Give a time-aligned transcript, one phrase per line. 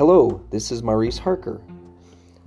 [0.00, 1.60] Hello, this is Maurice Harker.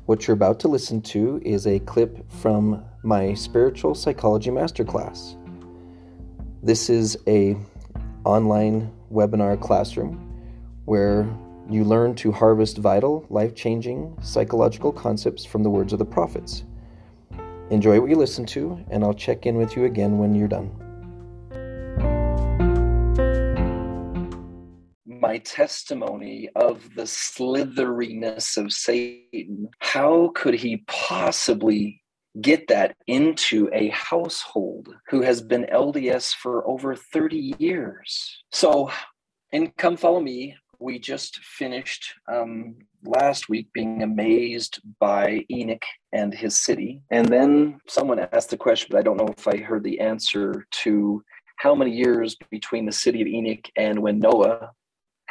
[0.07, 5.35] What you're about to listen to is a clip from my spiritual psychology masterclass.
[6.63, 7.55] This is a
[8.25, 10.33] online webinar classroom
[10.85, 11.31] where
[11.69, 16.63] you learn to harvest vital, life-changing psychological concepts from the words of the prophets.
[17.69, 20.71] Enjoy what you listen to, and I'll check in with you again when you're done.
[25.23, 32.03] My testimony of the slitheriness of Satan, how could he possibly
[32.41, 38.43] get that into a household who has been LDS for over 30 years?
[38.51, 38.91] So,
[39.53, 46.33] and Come Follow Me, we just finished um, last week being amazed by Enoch and
[46.33, 47.01] his city.
[47.11, 50.67] And then someone asked the question, but I don't know if I heard the answer
[50.83, 51.23] to
[51.59, 54.73] how many years between the city of Enoch and when Noah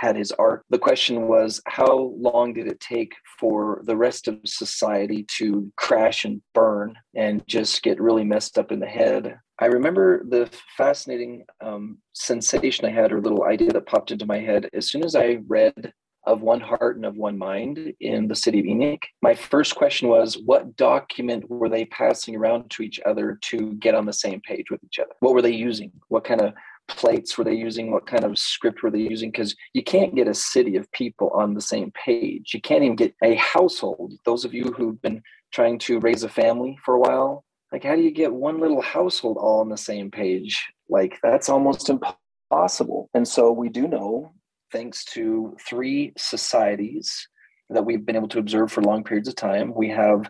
[0.03, 0.65] had his ark.
[0.69, 6.25] The question was, how long did it take for the rest of society to crash
[6.25, 9.39] and burn and just get really messed up in the head?
[9.61, 14.41] I remember the fascinating um, sensation I had, or little idea that popped into my
[14.41, 15.93] head as soon as I read
[16.27, 19.03] of one heart and of one mind in the city of Enoch.
[19.23, 23.95] My first question was, what document were they passing around to each other to get
[23.95, 25.15] on the same page with each other?
[25.21, 25.93] What were they using?
[26.09, 26.55] What kind of
[26.97, 27.91] plates were they using?
[27.91, 29.31] What kind of script were they using?
[29.31, 32.53] Because you can't get a city of people on the same page.
[32.55, 34.15] You can't even get a household.
[34.25, 37.97] Those of you who've been trying to raise a family for a while, like how
[37.97, 40.65] do you get one little household all on the same page?
[40.89, 43.11] Like that's almost impossible.
[43.15, 44.33] And so we do know,
[44.71, 47.29] thanks to three societies
[47.71, 50.29] that we've been able to observe for long periods of time, we have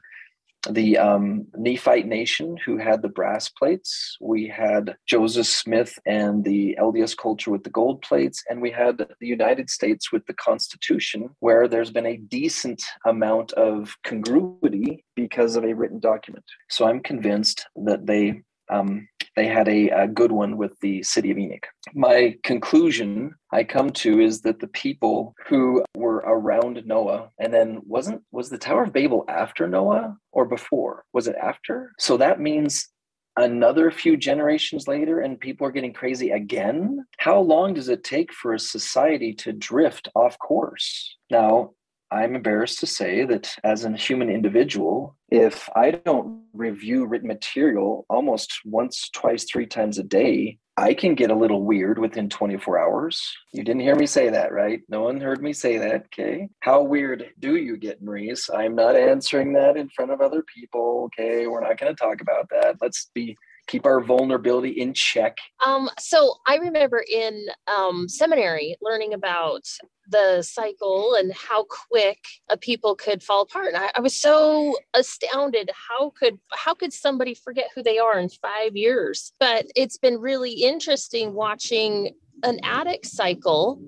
[0.70, 4.16] the um, Nephite nation who had the brass plates.
[4.20, 8.42] We had Joseph Smith and the LDS culture with the gold plates.
[8.48, 13.52] And we had the United States with the Constitution, where there's been a decent amount
[13.52, 16.44] of congruity because of a written document.
[16.70, 21.30] So I'm convinced that they um, they had a, a, good one with the city
[21.30, 21.66] of Enoch.
[21.94, 27.80] My conclusion I come to is that the people who were around Noah, and then
[27.84, 31.04] wasn't was the Tower of Babel after Noah or before?
[31.12, 31.92] Was it after?
[31.98, 32.88] So that means
[33.36, 37.04] another few generations later and people are getting crazy again?
[37.18, 41.16] How long does it take for a society to drift off course?
[41.30, 41.70] Now,
[42.12, 48.04] I'm embarrassed to say that as a human individual, if I don't review written material
[48.10, 52.78] almost once, twice, three times a day, I can get a little weird within 24
[52.78, 53.34] hours.
[53.52, 54.80] You didn't hear me say that, right?
[54.88, 56.06] No one heard me say that.
[56.06, 56.48] Okay.
[56.60, 58.48] How weird do you get, Maurice?
[58.50, 61.10] I'm not answering that in front of other people.
[61.18, 61.46] Okay.
[61.46, 62.76] We're not going to talk about that.
[62.80, 63.36] Let's be
[63.72, 65.38] keep our vulnerability in check?
[65.64, 69.62] Um, so I remember in um, seminary learning about
[70.06, 72.18] the cycle and how quick
[72.50, 73.68] a people could fall apart.
[73.68, 75.70] And I, I, was so astounded.
[75.88, 79.32] How could how could somebody forget who they are in five years?
[79.40, 83.80] But it's been really interesting watching an addict cycle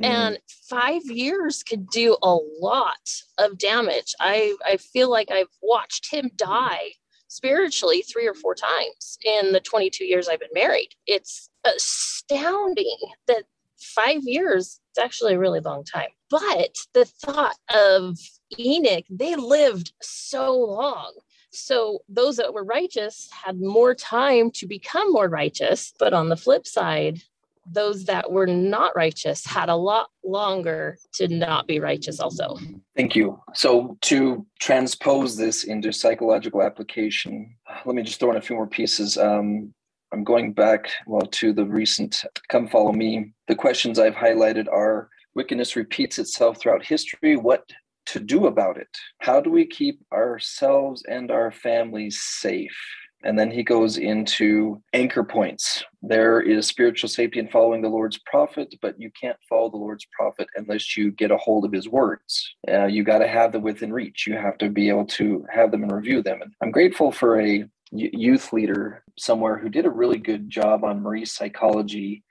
[0.00, 0.04] mm-hmm.
[0.04, 0.38] and
[0.68, 3.08] five years could do a lot
[3.38, 6.90] of damage i i feel like i've watched him die
[7.36, 10.90] spiritually three or four times in the 22 years I've been married.
[11.06, 12.96] It's astounding
[13.28, 13.44] that
[13.78, 16.08] five years is actually a really long time.
[16.30, 18.18] But the thought of
[18.58, 21.12] Enoch, they lived so long.
[21.50, 25.92] So those that were righteous had more time to become more righteous.
[25.98, 27.22] But on the flip side,
[27.70, 32.56] those that were not righteous had a lot longer to not be righteous also.
[32.96, 33.40] Thank you.
[33.54, 38.66] So to transpose this into psychological application let me just throw in a few more
[38.66, 39.16] pieces.
[39.16, 39.72] Um,
[40.12, 43.32] i'm going back well to the recent come follow me.
[43.48, 47.36] The questions i've highlighted are wickedness repeats itself throughout history.
[47.36, 47.64] What
[48.06, 48.88] to do about it?
[49.18, 52.76] How do we keep ourselves and our families safe
[53.24, 55.84] and then he goes into anchor points.
[56.02, 60.06] There is spiritual safety in following the Lord's prophet, but you can't follow the Lord's
[60.16, 62.54] prophet unless you get a hold of his words.
[62.68, 64.26] Uh, you got to have them within reach.
[64.26, 66.42] You have to be able to have them and review them.
[66.42, 71.02] And I'm grateful for a youth leader somewhere who did a really good job on
[71.02, 72.24] Marie's psychology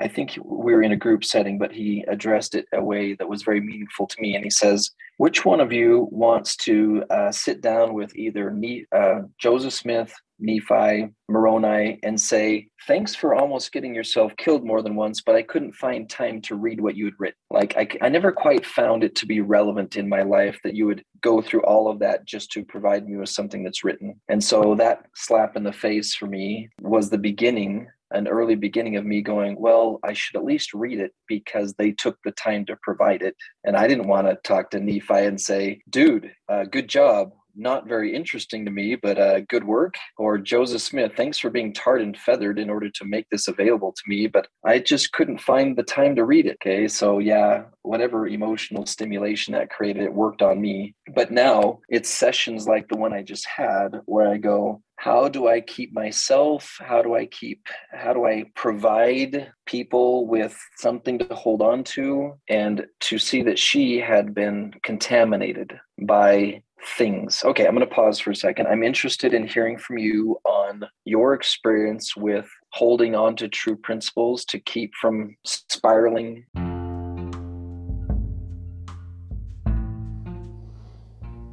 [0.00, 3.28] I think we were in a group setting, but he addressed it a way that
[3.28, 4.34] was very meaningful to me.
[4.34, 8.86] And he says, Which one of you wants to uh, sit down with either ne-
[8.92, 14.94] uh, Joseph Smith, Nephi, Moroni, and say, Thanks for almost getting yourself killed more than
[14.94, 17.38] once, but I couldn't find time to read what you had written.
[17.50, 20.86] Like, I, I never quite found it to be relevant in my life that you
[20.86, 24.20] would go through all of that just to provide me with something that's written.
[24.28, 28.96] And so that slap in the face for me was the beginning an early beginning
[28.96, 32.64] of me going, well, I should at least read it because they took the time
[32.66, 33.36] to provide it.
[33.64, 37.86] And I didn't want to talk to Nephi and say, dude, uh, good job not
[37.86, 39.96] very interesting to me, but uh, good work.
[40.16, 43.92] Or Joseph Smith, thanks for being tarred and feathered in order to make this available
[43.92, 46.58] to me, but I just couldn't find the time to read it.
[46.62, 46.88] Okay.
[46.88, 50.94] So, yeah, whatever emotional stimulation that created, it worked on me.
[51.14, 55.46] But now it's sessions like the one I just had where I go, how do
[55.46, 56.76] I keep myself?
[56.80, 62.34] How do I keep, how do I provide people with something to hold on to
[62.48, 67.42] and to see that she had been contaminated by things.
[67.44, 68.66] Okay, I'm going to pause for a second.
[68.66, 74.44] I'm interested in hearing from you on your experience with holding on to true principles
[74.46, 76.44] to keep from spiraling.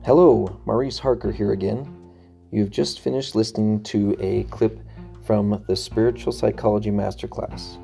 [0.03, 1.91] Hello, Maurice Harker here again.
[2.51, 4.79] You've just finished listening to a clip
[5.23, 7.77] from the Spiritual Psychology Masterclass,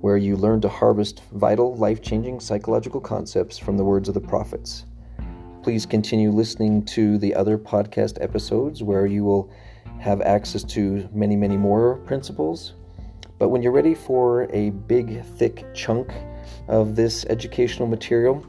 [0.00, 4.20] where you learn to harvest vital, life changing psychological concepts from the words of the
[4.20, 4.86] prophets.
[5.62, 9.48] Please continue listening to the other podcast episodes where you will
[10.00, 12.74] have access to many, many more principles.
[13.38, 16.12] But when you're ready for a big, thick chunk
[16.66, 18.44] of this educational material,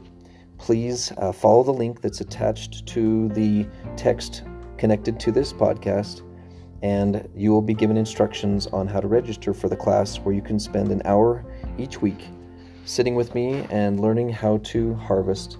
[0.58, 3.64] please uh, follow the link that's attached to the
[3.96, 4.42] text
[4.76, 6.22] connected to this podcast,
[6.82, 10.42] and you will be given instructions on how to register for the class where you
[10.42, 11.44] can spend an hour
[11.78, 12.26] each week
[12.84, 15.58] sitting with me and learning how to harvest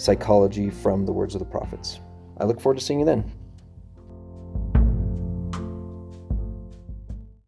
[0.00, 2.00] psychology from the words of the prophets.
[2.38, 3.30] I look forward to seeing you then.